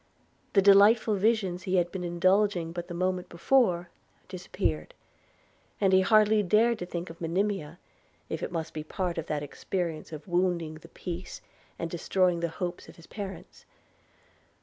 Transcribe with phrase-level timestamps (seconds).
[0.53, 3.91] The delightful visions he had been indulging but the moment before,
[4.29, 4.95] disappeared;
[5.79, 7.77] and he hardly dared think of Monimia,
[8.27, 11.41] if it must be at the expence of wounding the peace
[11.77, 13.67] and destroying the hopes of his parents.